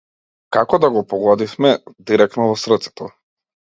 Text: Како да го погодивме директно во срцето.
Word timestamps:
Како 0.55 0.77
да 0.85 0.89
го 0.95 1.03
погодивме 1.11 1.73
директно 2.09 2.49
во 2.53 2.57
срцето. 2.63 3.11